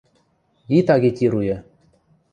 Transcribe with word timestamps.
–Ит 0.77 0.87
агитируйы... 0.95 1.57